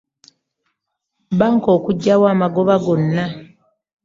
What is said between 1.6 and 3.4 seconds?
okuggyawo amagoba gonna.